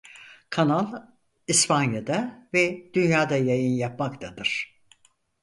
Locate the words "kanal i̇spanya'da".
0.49-2.47